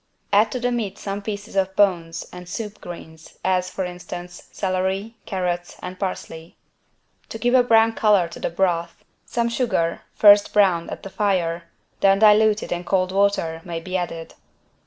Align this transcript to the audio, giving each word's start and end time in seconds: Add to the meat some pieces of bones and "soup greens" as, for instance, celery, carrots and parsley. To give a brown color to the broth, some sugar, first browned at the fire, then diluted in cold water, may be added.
Add 0.33 0.51
to 0.53 0.59
the 0.59 0.71
meat 0.71 0.97
some 0.97 1.21
pieces 1.21 1.55
of 1.55 1.75
bones 1.75 2.25
and 2.33 2.49
"soup 2.49 2.81
greens" 2.81 3.37
as, 3.45 3.69
for 3.69 3.85
instance, 3.85 4.49
celery, 4.51 5.15
carrots 5.27 5.75
and 5.79 5.99
parsley. 5.99 6.57
To 7.29 7.37
give 7.37 7.53
a 7.53 7.61
brown 7.61 7.93
color 7.93 8.27
to 8.29 8.39
the 8.39 8.49
broth, 8.49 9.03
some 9.27 9.47
sugar, 9.47 10.01
first 10.15 10.53
browned 10.53 10.89
at 10.89 11.03
the 11.03 11.11
fire, 11.11 11.65
then 11.99 12.17
diluted 12.17 12.71
in 12.71 12.83
cold 12.83 13.11
water, 13.11 13.61
may 13.63 13.79
be 13.79 13.95
added. 13.95 14.33